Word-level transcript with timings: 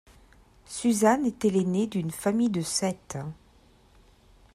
Suzanne 0.65 1.27
était 1.27 1.51
l'aînée 1.51 1.85
d'une 1.85 2.09
famille 2.09 2.49
de 2.49 2.61
sept. 2.61 3.19